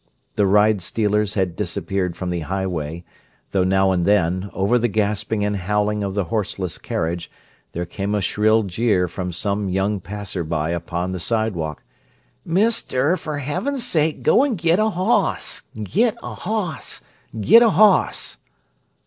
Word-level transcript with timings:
The 0.35 0.47
ride 0.47 0.81
stealers 0.81 1.35
had 1.35 1.55
disappeared 1.55 2.17
from 2.17 2.31
the 2.31 2.39
highway, 2.39 3.03
though 3.51 3.63
now 3.63 3.91
and 3.91 4.03
then, 4.03 4.49
over 4.51 4.79
the 4.79 4.87
gasping 4.87 5.45
and 5.45 5.55
howling 5.55 6.01
of 6.03 6.15
the 6.15 6.23
horseless 6.23 6.79
carriage, 6.79 7.29
there 7.73 7.85
came 7.85 8.15
a 8.15 8.21
shrill 8.21 8.63
jeer 8.63 9.07
from 9.07 9.31
some 9.31 9.69
young 9.69 9.99
passer 9.99 10.43
by 10.43 10.71
upon 10.71 11.11
the 11.11 11.19
sidewalk: 11.19 11.83
"Mister, 12.43 13.15
fer 13.15 13.37
heaven's 13.37 13.85
sake 13.85 14.23
go 14.23 14.43
an' 14.43 14.55
git 14.55 14.79
a 14.79 14.89
hoss! 14.89 15.61
Git 15.83 16.15
a 16.23 16.33
hoss! 16.33 17.01
Git 17.39 17.61
a 17.61 17.69
hoss!" 17.69 18.37